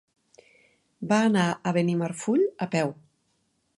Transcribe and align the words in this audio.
Va 1.11 1.19
anar 1.27 1.43
a 1.71 1.75
Benimarfull 1.77 2.47
a 2.67 2.73
peu. 2.77 2.95